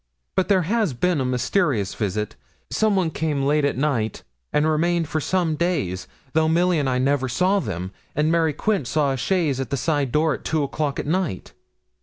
[0.35, 2.35] But there has been a mysterious visit;
[2.71, 6.97] some one came late at night, and remained for some days, though Milly and I
[6.97, 10.63] never saw them, and Mary Quince saw a chaise at the side door at two
[10.63, 11.53] o'clock at night.'